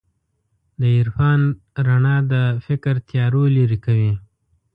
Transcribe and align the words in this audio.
د 0.79 0.81
عرفان 0.99 1.39
رڼا 1.85 2.17
د 2.31 2.33
فکر 2.65 2.93
تیارو 3.09 3.43
لېرې 3.55 3.77
کوي. 3.85 4.13